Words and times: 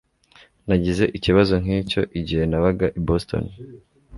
Nagize 0.67 1.03
ikibazo 1.17 1.53
nkicyo 1.63 2.01
igihe 2.19 2.43
nabaga 2.47 2.85
i 2.99 3.01
Boston 3.07 3.43